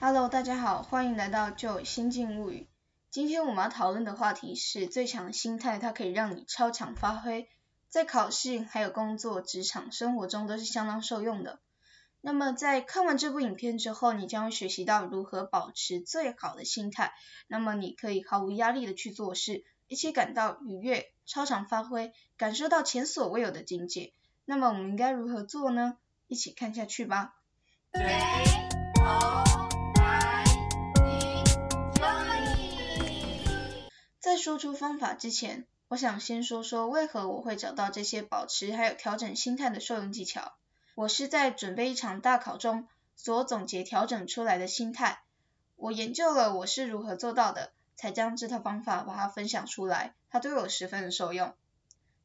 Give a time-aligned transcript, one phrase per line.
[0.00, 2.68] Hello，大家好，欢迎来到就新境物语。
[3.10, 7.48] 今天我们要讨论的话题是最强心态，它可以让你超强发挥，
[7.88, 11.58] 在考试、还有工作、职场、生活中都是相当受用的。
[12.20, 17.12] 那么在看完这部影片之后，你将会学习到如何保持最好的心态。
[17.48, 24.12] 那么你可以毫无压力的去做事，一起感到愉悦、超常发挥，感受到前所未有的境界。
[24.44, 25.96] 那么我们应该如何做呢？
[26.28, 27.34] 一起看下去吧。
[34.28, 40.52] 在说出方法之前，我想先说说为何我会找到这些保持还有调整心态的受用技巧。
[40.94, 45.22] 我是在准备一场大考中所总结调整出来的心态。
[45.76, 50.14] 我研究了我是如何做到的，才将这套方法把它分享出来。
[50.28, 51.54] 它对我十分的受用。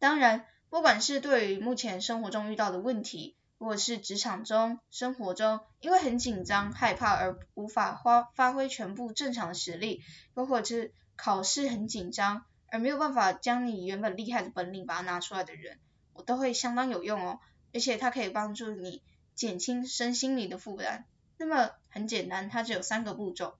[0.00, 10.02] 当然，不管是对于目前生活中遇到的问题，或者是职场中、生活中因为很紧张、害怕而无法发发挥全部正常的实力，
[10.34, 15.78] 又或者是考试很紧张而没有办法将你原本厉害的本领把它拿出来的人，
[16.12, 17.40] 我都会相当有用哦。
[17.72, 19.02] 而且它可以帮助你
[19.34, 21.06] 减轻身心里的负担。
[21.36, 23.58] 那么很简单，它只有三个步骤。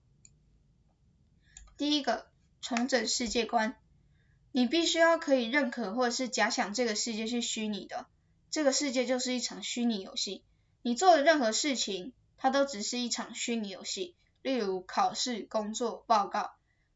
[1.77, 2.27] 第一个，
[2.61, 3.75] 重整世界观。
[4.53, 8.07] 你必须要可以认可或者是假想这个世界是虚拟的，
[8.49, 10.45] 这个世界就是一场虚拟游戏。
[10.81, 14.15] 你做的任何事情，它都只是一场虚拟游戏。
[14.41, 16.51] 例如考试、工作、报告。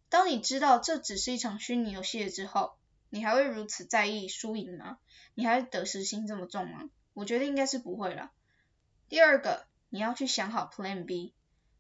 [0.10, 2.74] 当你知道这只是一场虚拟游戏了之后，
[3.10, 4.98] 你还会如此在意输赢吗？
[5.36, 6.90] 你还会得失心这么重吗？
[7.14, 8.32] 我觉得应该是不会了。
[9.08, 11.34] 第二个，你要去想好 Plan B，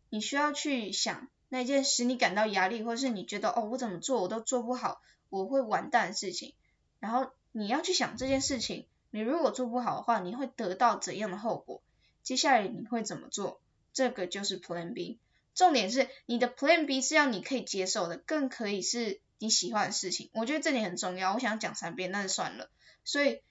[0.09, 6.53] 你需要去想那件使你感到压力，或是你觉得哦我怎么做我都做不好，我会完蛋的事情。
[6.99, 11.81] 然后你要去想这件事情，你如果做不好的话，你会得到怎样的后果？
[12.21, 13.59] 接下来你会怎么做？
[13.91, 15.19] 这个就是 Plan B。
[15.55, 20.29] 重点是你的 Plan B 是要你可以接受的，更可以是你喜欢的事情。
[20.33, 22.69] 我觉得这点很重要，我想讲三遍，但是算了。
[23.03, 23.41] 所以。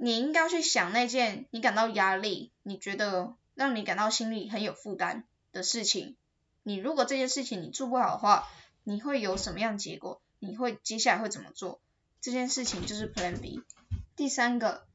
[0.00, 6.14] 你应该去想那件你感到压力、你觉得让你感到心里很有负担的事情。
[6.62, 8.46] 你如果这件事情你做不好的话，
[8.84, 10.22] 你会有什么样结果？
[10.38, 11.80] 你会接下来会怎么做？
[12.20, 13.60] 这件事情就是 Plan B。
[14.14, 14.86] 第三个，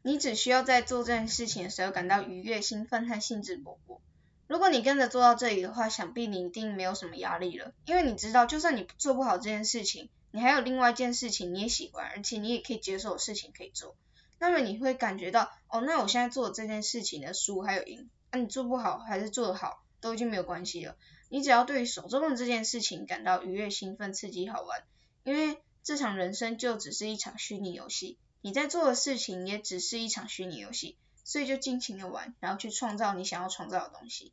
[0.00, 4.00] 你只需要在做这件事情的时候感到愉悦、兴奋和兴致勃勃。
[4.46, 10.10] 如果你跟着做到这里的话，想必你一定没有什么压力了，因为你知道，就算你做不好这件事情。
[10.30, 13.94] 你还有另外一件事情你也喜欢，而且你也可以接受的事情可以做，
[14.40, 20.96] 那么你会感觉到，哦，那我现在做这件事情的输还有赢，那你做不好还是做得好，都已经没有关系了。
[21.28, 24.82] 你只要对于手中的这件事情感到愉悦、兴奋、刺激、好玩，
[25.22, 34.32] 因为这场人生就只是一场虚拟游戏，你在做的事情也只是一场虚拟游戏，所以就尽情的玩，然后去创造你想要创造的东西。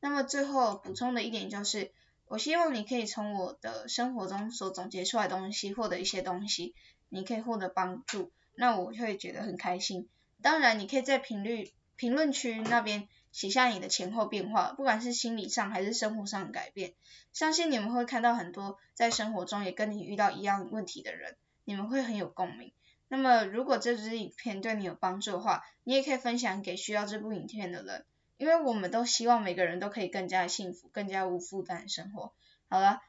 [0.00, 1.92] 那么最后补充的一点就是。
[2.32, 6.76] 我希望你可以从我的生活中所总结出来的东西获得一些东西，
[7.08, 10.08] 你可以获得帮助，那我会觉得很开心。
[10.40, 16.94] 当然，你可以在评论评论区那边写下你的前后变化，不管是心理上还是生活上的改变。
[17.32, 22.72] 相信你们会看到很多在生活中也跟你遇到一样问题的人，你们会很有共鸣。
[23.12, 28.04] 那么，如果这支影片对你有帮助的话，你也可以分享给需要这部影片的人。
[28.36, 32.32] 因为我们都希望每个人都可以更加幸福、更加无负担生活。
[32.68, 33.02] 好了，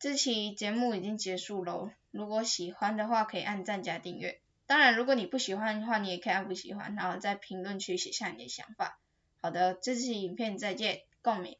[0.00, 1.90] 这期节目已经结束喽。
[2.10, 4.40] 如果喜欢的话，可以按赞加订阅。
[4.66, 8.98] 当然，如果你不喜欢的话，你也可以按不喜欢，然后在评论区写下你的想法。
[9.40, 11.56] 好的，这期影片再见，共鸣。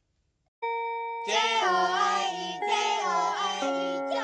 [1.25, 2.67] J O I E J
[3.05, 4.16] O I E